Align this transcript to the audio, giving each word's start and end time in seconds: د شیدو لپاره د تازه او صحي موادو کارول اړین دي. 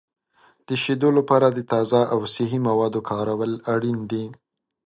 د 0.67 0.69
شیدو 0.83 1.09
لپاره 1.17 1.47
د 1.51 1.59
تازه 1.71 2.01
او 2.13 2.19
صحي 2.33 2.59
موادو 2.67 2.99
کارول 3.09 3.51
اړین 3.73 3.99
دي. 4.11 4.25